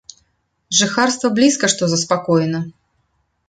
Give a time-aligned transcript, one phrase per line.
[0.79, 2.67] Жыхарства блізка што заспакоена.